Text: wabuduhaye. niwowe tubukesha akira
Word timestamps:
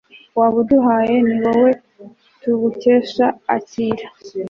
wabuduhaye. 0.39 1.15
niwowe 1.27 1.69
tubukesha 2.41 3.25
akira 3.55 4.07